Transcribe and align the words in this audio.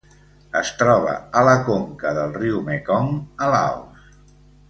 Es 0.59 0.69
troba 0.79 1.11
a 1.41 1.43
la 1.49 1.53
conca 1.67 2.15
del 2.19 2.33
riu 2.39 2.63
Mekong 2.71 3.13
a 3.45 3.51
Laos. 3.57 4.09